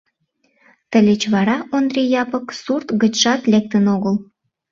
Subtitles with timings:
[0.91, 4.15] Тылеч вара Ондри Япык сурт гычшат лектын огыл.